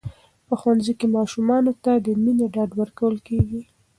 په 0.47 0.53
ښوونځي 0.59 0.93
کې 0.99 1.07
ماشومانو 1.17 1.71
ته 1.83 1.91
د 2.05 2.07
مینې 2.23 2.47
ډاډ 2.53 2.71
ورکول 2.79 3.15
کېږي. 3.27 3.61